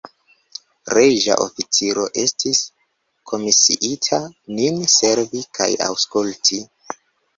[0.97, 2.63] Reĝa oficiro estis
[3.33, 4.21] komisiita
[4.57, 6.65] nin servi kaj aŭskulti.